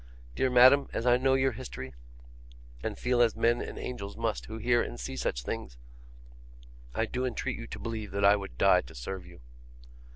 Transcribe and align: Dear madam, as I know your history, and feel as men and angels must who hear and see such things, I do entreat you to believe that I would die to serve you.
Dear 0.33 0.49
madam, 0.49 0.89
as 0.93 1.05
I 1.05 1.17
know 1.17 1.35
your 1.35 1.51
history, 1.51 1.93
and 2.81 2.97
feel 2.97 3.21
as 3.21 3.35
men 3.35 3.61
and 3.61 3.77
angels 3.77 4.17
must 4.17 4.47
who 4.47 4.57
hear 4.57 4.81
and 4.81 4.99
see 4.99 5.15
such 5.15 5.43
things, 5.43 5.77
I 6.95 7.05
do 7.05 7.23
entreat 7.23 7.59
you 7.59 7.67
to 7.67 7.77
believe 7.77 8.09
that 8.13 8.25
I 8.25 8.35
would 8.35 8.57
die 8.57 8.81
to 8.81 8.95
serve 8.95 9.27
you. 9.27 9.41